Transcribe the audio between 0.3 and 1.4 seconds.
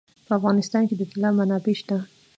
افغانستان کې د طلا